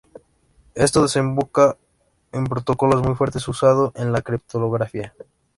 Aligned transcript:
Esto 0.73 1.03
desemboca 1.03 1.77
en 2.31 2.45
protocolos 2.45 3.03
muy 3.03 3.13
fuertes 3.13 3.47
usados 3.47 3.91
en 3.95 4.11
la 4.11 4.23
criptografía. 4.23 5.13